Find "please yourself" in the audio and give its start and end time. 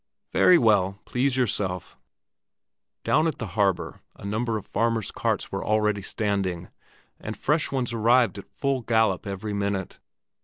1.05-1.95